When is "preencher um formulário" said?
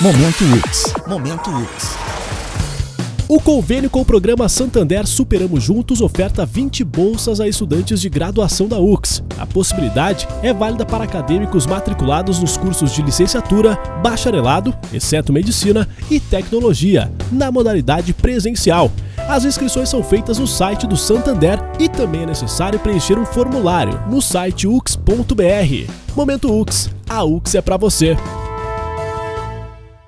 22.80-24.02